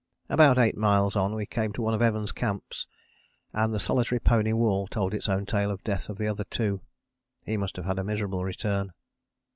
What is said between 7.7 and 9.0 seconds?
have had a miserable return.